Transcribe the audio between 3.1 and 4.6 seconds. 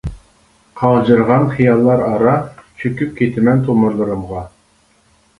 كېتىمەن تومۇرلىرىمغا.